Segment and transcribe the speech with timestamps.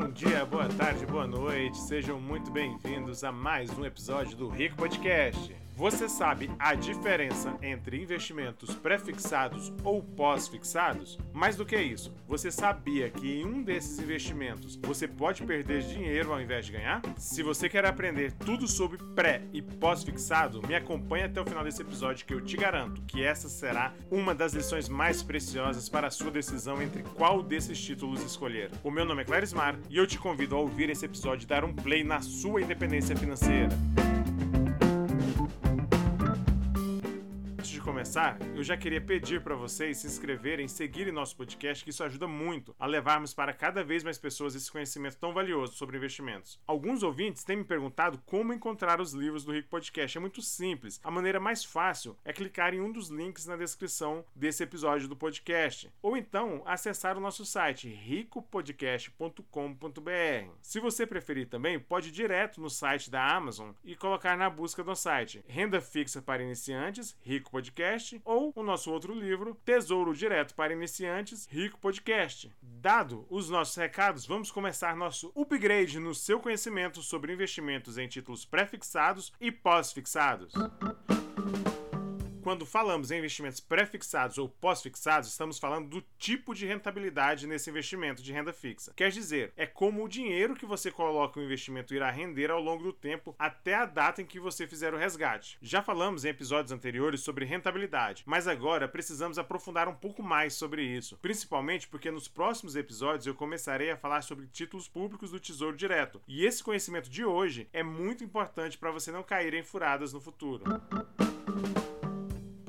[0.00, 4.74] Bom dia, boa tarde, boa noite, sejam muito bem-vindos a mais um episódio do Rico
[4.74, 5.54] Podcast.
[5.76, 11.18] Você sabe a diferença entre investimentos pré-fixados ou pós-fixados?
[11.32, 16.32] Mais do que isso, você sabia que em um desses investimentos você pode perder dinheiro
[16.32, 17.00] ao invés de ganhar?
[17.16, 21.82] Se você quer aprender tudo sobre pré e pós-fixado, me acompanhe até o final desse
[21.82, 26.10] episódio que eu te garanto que essa será uma das lições mais preciosas para a
[26.10, 28.70] sua decisão entre qual desses títulos escolher.
[28.84, 31.64] O meu nome é Clarismar e eu te convido a ouvir esse episódio e dar
[31.64, 33.70] um play na sua independência financeira.
[37.80, 42.28] Começar, eu já queria pedir para vocês se inscreverem, seguirem nosso podcast, que isso ajuda
[42.28, 46.60] muito a levarmos para cada vez mais pessoas esse conhecimento tão valioso sobre investimentos.
[46.66, 50.18] Alguns ouvintes têm me perguntado como encontrar os livros do Rico Podcast.
[50.18, 51.00] É muito simples.
[51.02, 55.16] A maneira mais fácil é clicar em um dos links na descrição desse episódio do
[55.16, 60.50] podcast, ou então acessar o nosso site ricopodcast.com.br.
[60.60, 64.84] Se você preferir também, pode ir direto no site da Amazon e colocar na busca
[64.84, 70.12] do site Renda Fixa para Iniciantes, Rico Podcast Podcast ou o nosso outro livro, Tesouro
[70.12, 72.50] Direto para Iniciantes, Rico Podcast.
[72.60, 78.44] Dado os nossos recados, vamos começar nosso upgrade no seu conhecimento sobre investimentos em títulos
[78.44, 80.52] pré-fixados e pós-fixados.
[82.50, 88.24] Quando falamos em investimentos pré-fixados ou pós-fixados, estamos falando do tipo de rentabilidade nesse investimento
[88.24, 88.92] de renda fixa.
[88.96, 92.82] Quer dizer, é como o dinheiro que você coloca no investimento irá render ao longo
[92.82, 95.58] do tempo até a data em que você fizer o resgate.
[95.62, 100.82] Já falamos em episódios anteriores sobre rentabilidade, mas agora precisamos aprofundar um pouco mais sobre
[100.82, 105.76] isso, principalmente porque nos próximos episódios eu começarei a falar sobre títulos públicos do Tesouro
[105.76, 106.20] Direto.
[106.26, 110.20] E esse conhecimento de hoje é muito importante para você não cair em furadas no
[110.20, 110.64] futuro.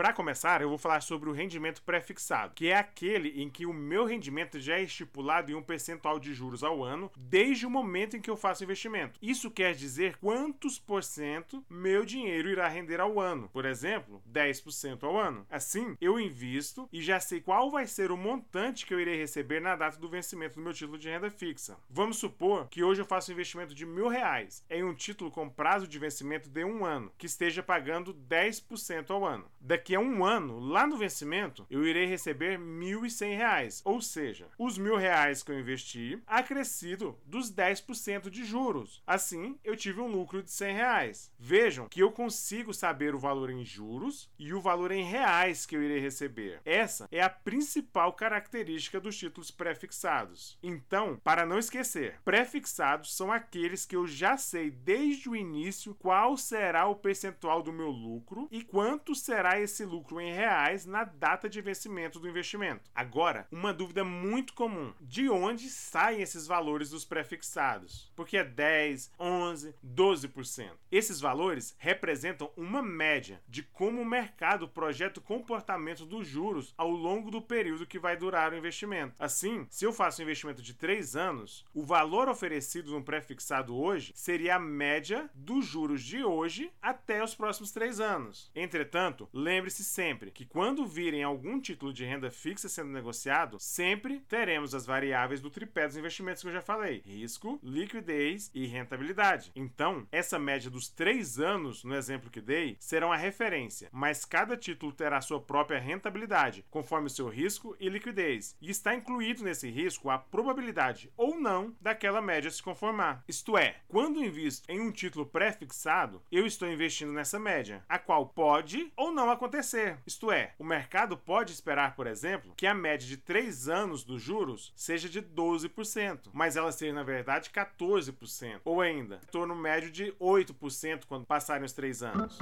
[0.02, 3.71] Para começar, eu vou falar sobre o rendimento pré-fixado, que é aquele em que o
[3.71, 8.17] meu rendimento já é estipulado em um percentual de juros ao ano desde o momento
[8.17, 9.19] em que eu faço o investimento.
[9.22, 13.47] Isso quer dizer quantos por cento meu dinheiro irá render ao ano.
[13.53, 15.45] Por exemplo, 10% ao ano.
[15.51, 19.62] Assim, eu invisto e já sei qual vai ser o montante que eu irei receber
[19.62, 21.78] na data do vencimento do meu título de renda fixa.
[21.88, 25.47] Vamos supor que hoje eu faço um investimento de mil reais em um título com
[25.47, 29.45] prazo de vencimento de um ano, que esteja pagando 10% ao ano.
[29.59, 33.81] Daqui daqui a um ano, lá no vencimento, eu irei receber R$ 1.100.
[33.84, 39.03] Ou seja, os mil reais que eu investi acrescido dos 10% de juros.
[39.06, 41.31] Assim, eu tive um lucro de 100 reais.
[41.38, 45.75] Vejam que eu consigo saber o valor em juros e o valor em reais que
[45.75, 46.62] eu irei receber.
[46.63, 50.57] Essa é a principal característica dos títulos pré-fixados.
[50.63, 56.38] Então, para não esquecer, pré-fixados são aqueles que eu já sei desde o início qual
[56.38, 61.03] será o percentual do meu lucro e quanto será esse esse lucro em reais na
[61.03, 62.92] data de vencimento do investimento.
[62.94, 68.12] Agora, uma dúvida muito comum: de onde saem esses valores dos prefixados?
[68.16, 70.72] Porque é 10, 11, 12%.
[70.92, 76.90] Esses valores representam uma média de como o mercado projeta o comportamento dos juros ao
[76.90, 79.16] longo do período que vai durar o investimento.
[79.18, 84.12] Assim, se eu faço um investimento de 3 anos, o valor oferecido no prefixado hoje
[84.16, 88.52] seria a média dos juros de hoje até os próximos 3 anos.
[88.53, 94.19] Entretanto, lembre Lembre-se sempre que quando virem algum título de renda fixa sendo negociado, sempre
[94.19, 99.49] teremos as variáveis do tripé dos investimentos que eu já falei: risco, liquidez e rentabilidade.
[99.55, 104.57] Então, essa média dos três anos, no exemplo que dei, serão a referência, mas cada
[104.57, 109.69] título terá sua própria rentabilidade, conforme o seu risco e liquidez, e está incluído nesse
[109.69, 113.23] risco a probabilidade ou não daquela média se conformar.
[113.25, 118.25] Isto é, quando invisto em um título pré-fixado, eu estou investindo nessa média, a qual
[118.25, 119.60] pode ou não acontecer
[120.05, 124.22] Isto é, o mercado pode esperar, por exemplo, que a média de 3 anos dos
[124.22, 130.11] juros seja de 12%, mas ela seja na verdade 14%, ou ainda, torno médio de
[130.13, 132.39] 8% quando passarem os 3 anos.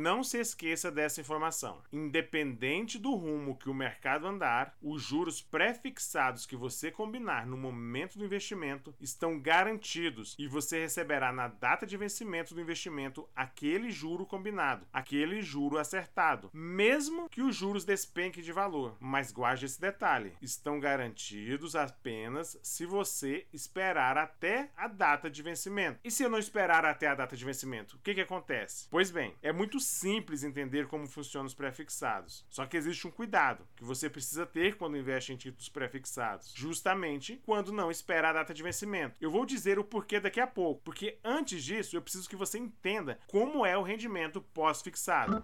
[0.00, 1.82] Não se esqueça dessa informação.
[1.92, 8.16] Independente do rumo que o mercado andar, os juros pré-fixados que você combinar no momento
[8.16, 14.24] do investimento estão garantidos e você receberá na data de vencimento do investimento aquele juro
[14.24, 18.96] combinado, aquele juro acertado, mesmo que os juros despenquem de valor.
[19.00, 26.00] Mas guarde esse detalhe: estão garantidos apenas se você esperar até a data de vencimento.
[26.02, 28.88] E se eu não esperar até a data de vencimento, o que, que acontece?
[28.88, 32.44] Pois bem, é muito simples entender como funcionam os prefixados.
[32.48, 37.40] Só que existe um cuidado que você precisa ter quando investe em títulos prefixados, justamente
[37.44, 39.16] quando não espera a data de vencimento.
[39.20, 42.58] Eu vou dizer o porquê daqui a pouco, porque antes disso eu preciso que você
[42.58, 45.42] entenda como é o rendimento pós-fixado.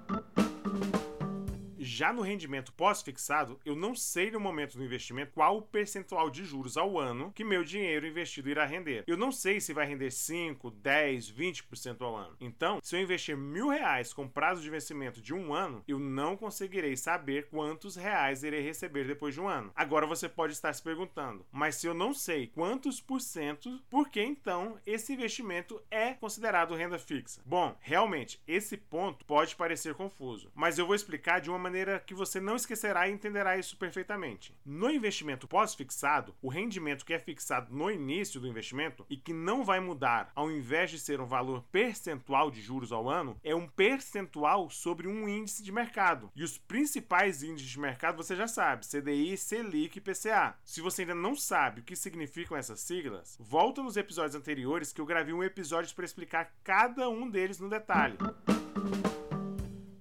[1.86, 6.44] Já no rendimento pós-fixado, eu não sei no momento do investimento qual o percentual de
[6.44, 9.04] juros ao ano que meu dinheiro investido irá render.
[9.06, 12.36] Eu não sei se vai render 5, 10, 20% ao ano.
[12.40, 16.36] Então, se eu investir mil reais com prazo de vencimento de um ano, eu não
[16.36, 19.70] conseguirei saber quantos reais irei receber depois de um ano.
[19.76, 24.08] Agora você pode estar se perguntando, mas se eu não sei quantos por cento, por
[24.08, 27.40] que então esse investimento é considerado renda fixa?
[27.46, 31.75] Bom, realmente, esse ponto pode parecer confuso, mas eu vou explicar de uma maneira
[32.06, 34.54] que você não esquecerá e entenderá isso perfeitamente.
[34.64, 39.64] No investimento pós-fixado, o rendimento que é fixado no início do investimento e que não
[39.64, 43.66] vai mudar ao invés de ser um valor percentual de juros ao ano, é um
[43.66, 46.30] percentual sobre um índice de mercado.
[46.34, 50.54] E os principais índices de mercado você já sabe: CDI, Selic e PCA.
[50.64, 55.00] Se você ainda não sabe o que significam essas siglas, volta nos episódios anteriores que
[55.00, 58.16] eu gravei um episódio para explicar cada um deles no detalhe.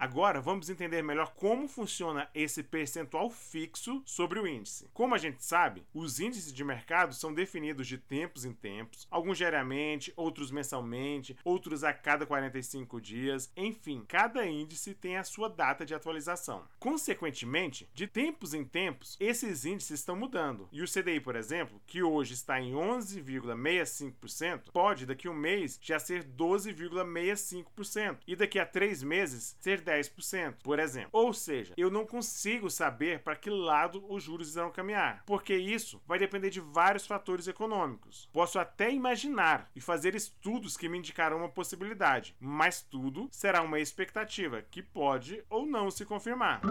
[0.06, 4.88] Agora vamos entender melhor como funciona esse percentual fixo sobre o índice.
[4.94, 9.40] Como a gente sabe, os índices de mercado são definidos de tempos em tempos, alguns
[9.40, 15.84] diariamente, outros mensalmente, outros a cada 45 dias, enfim, cada índice tem a sua data
[15.84, 16.68] de atualização.
[16.78, 20.70] Consequentemente, de tempos em tempos, esses índices estão mudando.
[20.72, 25.80] E o CDI, por exemplo, que hoje está em 11,65%, pode daqui a um mês
[25.82, 29.95] já ser 12,65% e daqui a três meses ser 10%.
[30.00, 31.10] 10%, por exemplo.
[31.12, 36.02] Ou seja, eu não consigo saber para que lado os juros irão caminhar, porque isso
[36.08, 38.30] vai depender de vários fatores econômicos.
[38.32, 43.80] Posso até imaginar e fazer estudos que me indicarão uma possibilidade, mas tudo será uma
[43.80, 46.62] expectativa que pode ou não se confirmar.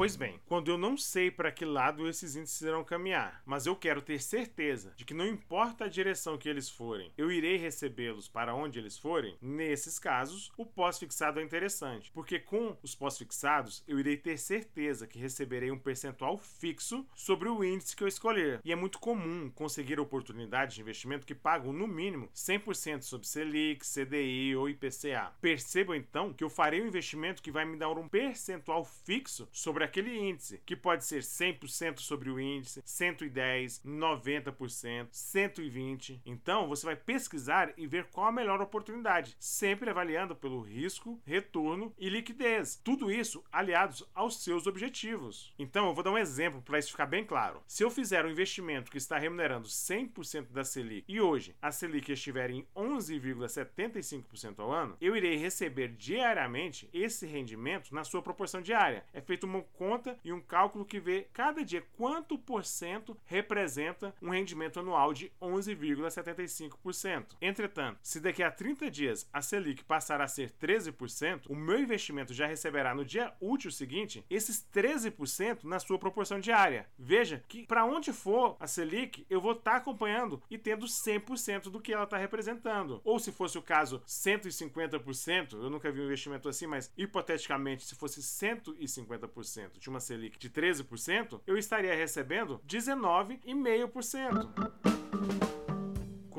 [0.00, 3.76] Pois bem, quando eu não sei para que lado esses índices irão caminhar, mas eu
[3.76, 8.26] quero ter certeza de que não importa a direção que eles forem, eu irei recebê-los
[8.26, 14.00] para onde eles forem, nesses casos, o pós-fixado é interessante, porque com os pós-fixados eu
[14.00, 18.58] irei ter certeza que receberei um percentual fixo sobre o índice que eu escolher.
[18.64, 23.84] E é muito comum conseguir oportunidades de investimento que pagam no mínimo 100% sobre Selic,
[23.84, 25.34] CDI ou IPCA.
[25.42, 29.89] Percebam então que eu farei um investimento que vai me dar um percentual fixo sobre
[29.90, 36.22] aquele índice, que pode ser 100% sobre o índice, 110, 90%, 120.
[36.24, 41.92] Então, você vai pesquisar e ver qual a melhor oportunidade, sempre avaliando pelo risco, retorno
[41.98, 42.80] e liquidez.
[42.82, 45.52] Tudo isso aliados aos seus objetivos.
[45.58, 47.62] Então, eu vou dar um exemplo para isso ficar bem claro.
[47.66, 52.12] Se eu fizer um investimento que está remunerando 100% da Selic e hoje a Selic
[52.12, 59.04] estiver em 11,75% ao ano, eu irei receber diariamente esse rendimento na sua proporção diária.
[59.12, 64.14] É feito uma conta e um cálculo que vê cada dia quanto por cento representa
[64.20, 67.36] um rendimento anual de 11,75%.
[67.40, 72.34] Entretanto, se daqui a 30 dias a Selic passar a ser 13%, o meu investimento
[72.34, 76.86] já receberá no dia útil seguinte esses 13% na sua proporção diária.
[76.98, 81.70] Veja que para onde for a Selic, eu vou estar tá acompanhando e tendo 100%
[81.70, 83.00] do que ela está representando.
[83.04, 87.94] Ou se fosse o caso 150%, eu nunca vi um investimento assim, mas hipoteticamente se
[87.94, 95.49] fosse 150%, de uma Selic de 13%, eu estaria recebendo 19,5%.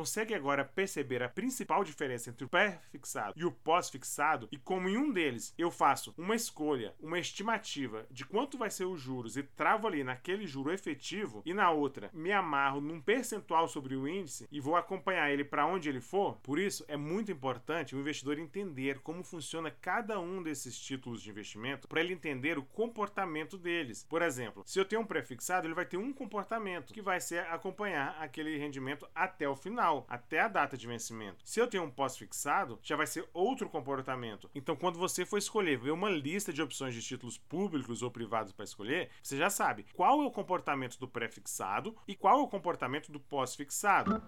[0.01, 4.97] Consegue agora perceber a principal diferença entre o pré-fixado e o pós-fixado e como em
[4.97, 9.43] um deles eu faço uma escolha, uma estimativa de quanto vai ser os juros e
[9.43, 14.47] travo ali naquele juro efetivo e na outra me amarro num percentual sobre o índice
[14.51, 16.35] e vou acompanhar ele para onde ele for?
[16.37, 21.29] Por isso é muito importante o investidor entender como funciona cada um desses títulos de
[21.29, 24.03] investimento para ele entender o comportamento deles.
[24.09, 27.45] Por exemplo, se eu tenho um pré-fixado, ele vai ter um comportamento que vai ser
[27.45, 31.41] acompanhar aquele rendimento até o final até a data de vencimento.
[31.45, 34.49] Se eu tenho um pós-fixado, já vai ser outro comportamento.
[34.53, 38.51] Então, quando você for escolher, ver uma lista de opções de títulos públicos ou privados
[38.51, 42.47] para escolher, você já sabe qual é o comportamento do pré-fixado e qual é o
[42.47, 44.21] comportamento do pós-fixado.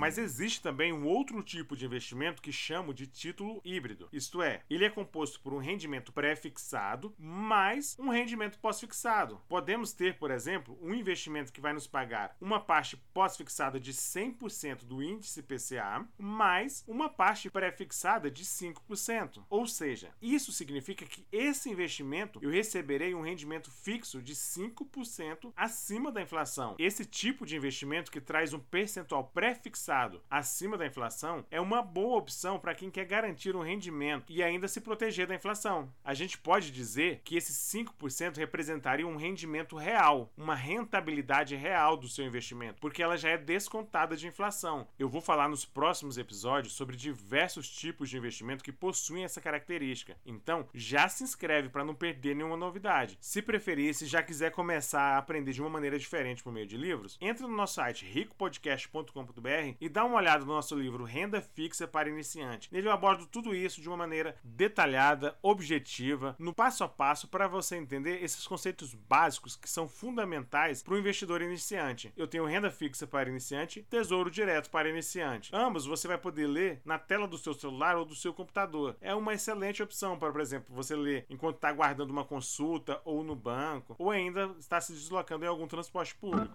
[0.00, 4.08] Mas existe também um outro tipo de investimento que chamo de título híbrido.
[4.10, 9.42] Isto é, ele é composto por um rendimento pré-fixado mais um rendimento pós-fixado.
[9.46, 14.86] Podemos ter, por exemplo, um investimento que vai nos pagar uma parte pós-fixada de 100%
[14.86, 19.44] do índice PCA mais uma parte pré-fixada de 5%.
[19.50, 26.10] Ou seja, isso significa que esse investimento eu receberei um rendimento fixo de 5% acima
[26.10, 26.74] da inflação.
[26.78, 31.82] Esse tipo de investimento que traz um percentual pré-fixado pré-fixado acima da inflação é uma
[31.82, 35.92] boa opção para quem quer garantir um rendimento e ainda se proteger da inflação.
[36.04, 42.08] A gente pode dizer que esses 5% representaria um rendimento real, uma rentabilidade real do
[42.08, 44.86] seu investimento, porque ela já é descontada de inflação.
[44.98, 50.16] Eu vou falar nos próximos episódios sobre diversos tipos de investimento que possuem essa característica.
[50.24, 53.18] Então, já se inscreve para não perder nenhuma novidade.
[53.20, 56.76] Se preferir, se já quiser começar a aprender de uma maneira diferente por meio de
[56.76, 61.88] livros, entre no nosso site ricopodcast.com.br e dá uma olhada no nosso livro Renda Fixa
[61.88, 62.68] para Iniciante.
[62.72, 67.48] Nele eu abordo tudo isso de uma maneira detalhada, objetiva, no passo a passo para
[67.48, 72.12] você entender esses conceitos básicos que são fundamentais para o investidor iniciante.
[72.16, 75.50] Eu tenho Renda Fixa para Iniciante, Tesouro Direto para Iniciante.
[75.54, 78.96] Ambos você vai poder ler na tela do seu celular ou do seu computador.
[79.00, 83.22] É uma excelente opção para, por exemplo, você ler enquanto está aguardando uma consulta ou
[83.22, 86.54] no banco, ou ainda está se deslocando em algum transporte público.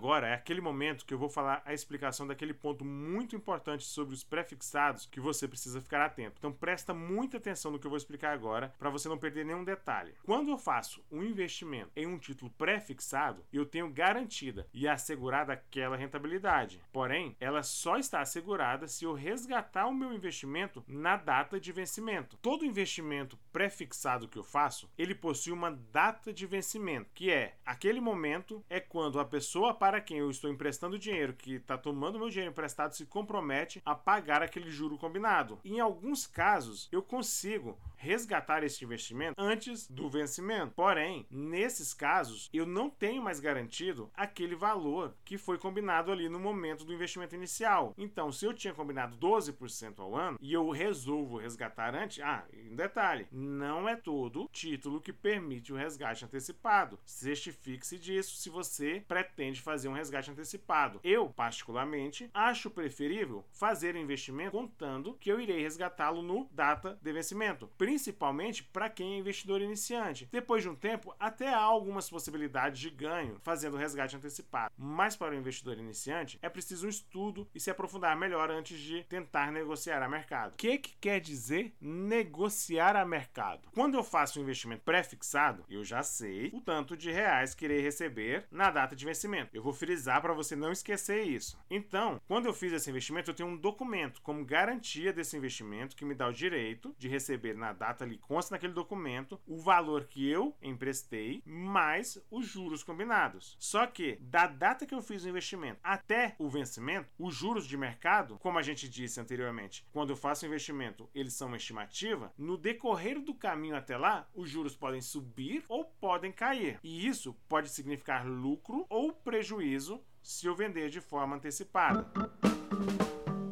[0.00, 4.14] Agora é aquele momento que eu vou falar a explicação daquele ponto muito importante sobre
[4.14, 6.36] os prefixados que você precisa ficar atento.
[6.38, 9.62] Então presta muita atenção no que eu vou explicar agora para você não perder nenhum
[9.62, 10.14] detalhe.
[10.24, 15.98] Quando eu faço um investimento em um título prefixado, eu tenho garantida e assegurada aquela
[15.98, 16.80] rentabilidade.
[16.90, 22.38] Porém, ela só está assegurada se eu resgatar o meu investimento na data de vencimento.
[22.40, 28.00] Todo investimento prefixado que eu faço, ele possui uma data de vencimento, que é aquele
[28.00, 32.50] momento é quando a pessoa quem eu estou emprestando dinheiro, que está tomando meu dinheiro
[32.50, 35.58] emprestado, se compromete a pagar aquele juro combinado.
[35.64, 40.72] Em alguns casos, eu consigo resgatar esse investimento antes do vencimento.
[40.74, 46.40] Porém, nesses casos, eu não tenho mais garantido aquele valor que foi combinado ali no
[46.40, 47.94] momento do investimento inicial.
[47.98, 52.74] Então, se eu tinha combinado 12% ao ano e eu resolvo resgatar antes, ah, um
[52.74, 56.98] detalhe, não é todo título que permite o resgate antecipado.
[57.04, 61.00] Certifique-se disso se você pretende fazer um resgate antecipado.
[61.04, 67.12] Eu, particularmente, acho preferível fazer o investimento contando que eu irei resgatá-lo no data de
[67.12, 70.28] vencimento principalmente para quem é investidor iniciante.
[70.30, 75.34] Depois de um tempo, até há algumas possibilidades de ganho fazendo resgate antecipado, mas para
[75.34, 80.04] o investidor iniciante é preciso um estudo e se aprofundar melhor antes de tentar negociar
[80.04, 80.52] a mercado.
[80.52, 83.68] O que, que quer dizer negociar a mercado?
[83.74, 87.80] Quando eu faço um investimento pré-fixado, eu já sei o tanto de reais que irei
[87.80, 89.50] receber na data de vencimento.
[89.52, 91.58] Eu vou frisar para você não esquecer isso.
[91.68, 96.04] Então, quando eu fiz esse investimento, eu tenho um documento como garantia desse investimento que
[96.04, 100.28] me dá o direito de receber na data ali consta naquele documento o valor que
[100.28, 103.56] eu emprestei mais os juros combinados.
[103.58, 107.78] Só que da data que eu fiz o investimento até o vencimento, os juros de
[107.78, 112.58] mercado, como a gente disse anteriormente, quando eu faço investimento, eles são uma estimativa, no
[112.58, 116.78] decorrer do caminho até lá, os juros podem subir ou podem cair.
[116.82, 122.10] E isso pode significar lucro ou prejuízo se eu vender de forma antecipada.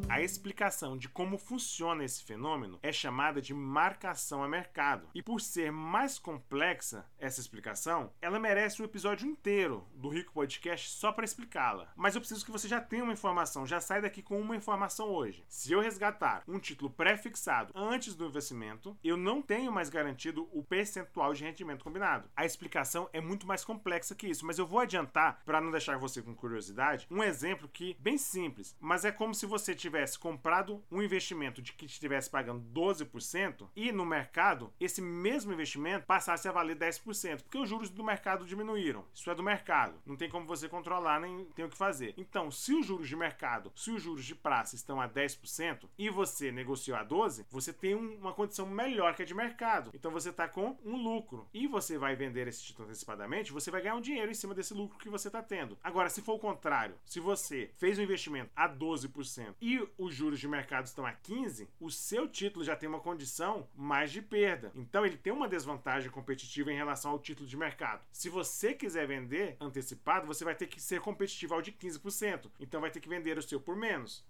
[0.09, 5.07] A explicação de como funciona esse fenômeno é chamada de marcação a mercado.
[5.13, 10.89] E por ser mais complexa essa explicação, ela merece um episódio inteiro do Rico Podcast
[10.89, 11.93] só para explicá-la.
[11.95, 15.09] Mas eu preciso que você já tenha uma informação, já sai daqui com uma informação
[15.09, 15.45] hoje.
[15.47, 20.63] Se eu resgatar um título pré-fixado antes do investimento, eu não tenho mais garantido o
[20.63, 22.27] percentual de rendimento combinado.
[22.35, 25.99] A explicação é muito mais complexa que isso, mas eu vou adiantar para não deixar
[25.99, 30.17] você com curiosidade, um exemplo que bem simples, mas é como se você tivesse tivesse
[30.17, 36.47] comprado um investimento de que estivesse pagando 12% e no mercado esse mesmo investimento passasse
[36.47, 39.05] a valer 10%, porque os juros do mercado diminuíram.
[39.13, 39.95] Isso é do mercado.
[40.05, 42.13] Não tem como você controlar nem tem o que fazer.
[42.17, 46.09] Então, se os juros de mercado, se os juros de praça estão a 10% e
[46.09, 49.91] você negociou a 12, você tem uma condição melhor que a de mercado.
[49.93, 53.81] Então você está com um lucro e você vai vender esse título antecipadamente, você vai
[53.81, 55.77] ganhar um dinheiro em cima desse lucro que você está tendo.
[55.83, 60.39] Agora, se for o contrário, se você fez um investimento a 12% e os juros
[60.39, 64.71] de mercado estão a 15, o seu título já tem uma condição mais de perda.
[64.75, 68.03] Então ele tem uma desvantagem competitiva em relação ao título de mercado.
[68.11, 72.49] Se você quiser vender antecipado, você vai ter que ser competitivo ao de 15%.
[72.59, 74.25] Então vai ter que vender o seu por menos.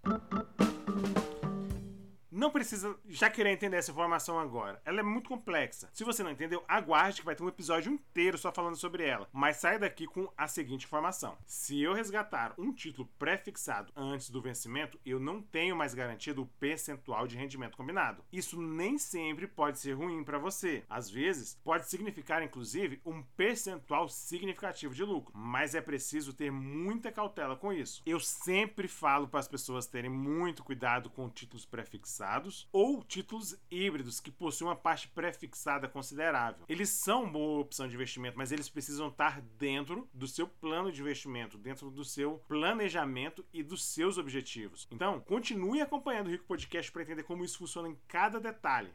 [2.40, 4.80] Não precisa já querer entender essa informação agora.
[4.86, 5.90] Ela é muito complexa.
[5.92, 9.28] Se você não entendeu, aguarde que vai ter um episódio inteiro só falando sobre ela.
[9.30, 14.40] Mas sai daqui com a seguinte informação: se eu resgatar um título pré-fixado antes do
[14.40, 18.24] vencimento, eu não tenho mais garantido o percentual de rendimento combinado.
[18.32, 20.82] Isso nem sempre pode ser ruim para você.
[20.88, 27.12] Às vezes, pode significar inclusive um percentual significativo de lucro, mas é preciso ter muita
[27.12, 28.00] cautela com isso.
[28.06, 32.29] Eu sempre falo para as pessoas terem muito cuidado com títulos pré-fixados
[32.72, 36.64] ou títulos híbridos que possuem uma parte pré-fixada considerável.
[36.68, 41.00] Eles são boa opção de investimento, mas eles precisam estar dentro do seu plano de
[41.00, 44.86] investimento, dentro do seu planejamento e dos seus objetivos.
[44.90, 48.90] Então, continue acompanhando o Rico Podcast para entender como isso funciona em cada detalhe.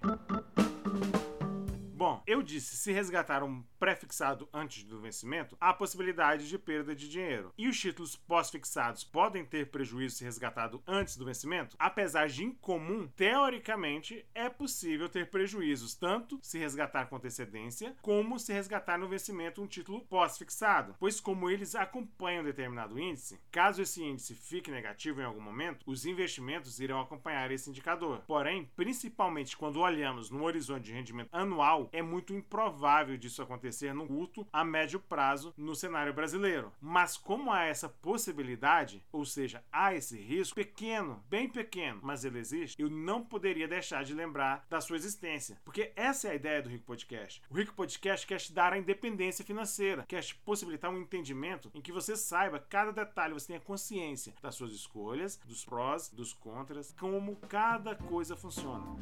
[1.95, 7.07] Bom, eu disse, se resgatar um pré-fixado antes do vencimento, há possibilidade de perda de
[7.07, 7.53] dinheiro.
[7.57, 11.77] E os títulos pós-fixados podem ter prejuízo se resgatado antes do vencimento?
[11.79, 18.51] Apesar de incomum, teoricamente é possível ter prejuízos, tanto se resgatar com antecedência, como se
[18.51, 20.97] resgatar no vencimento um título pós-fixado.
[20.99, 26.05] Pois como eles acompanham determinado índice, caso esse índice fique negativo em algum momento, os
[26.05, 28.21] investimentos irão acompanhar esse indicador.
[28.27, 34.07] Porém, principalmente quando olhamos no horizonte de rendimento anual, é muito improvável disso acontecer no
[34.07, 36.71] curto a médio prazo no cenário brasileiro.
[36.81, 42.39] Mas como há essa possibilidade, ou seja, há esse risco pequeno, bem pequeno, mas ele
[42.39, 46.61] existe, eu não poderia deixar de lembrar da sua existência, porque essa é a ideia
[46.61, 47.41] do Rico Podcast.
[47.49, 51.81] O Rico Podcast quer te dar a independência financeira, quer te possibilitar um entendimento em
[51.81, 56.93] que você saiba cada detalhe, você tenha consciência das suas escolhas, dos prós, dos contras,
[56.99, 58.95] como cada coisa funciona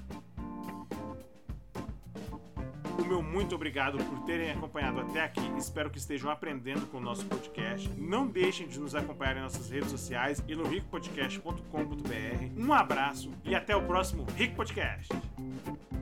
[3.03, 5.41] o meu muito obrigado por terem acompanhado até aqui.
[5.57, 7.89] Espero que estejam aprendendo com o nosso podcast.
[7.97, 12.57] Não deixem de nos acompanhar em nossas redes sociais e no ricopodcast.com.br.
[12.57, 15.09] Um abraço e até o próximo Rico Podcast.